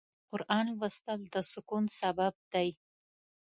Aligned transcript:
د 0.03 0.03
قرآن 0.31 0.65
لوستل 0.77 1.19
د 1.33 1.35
سکون 1.51 1.83
سبب 1.99 2.33
دی. 2.53 2.69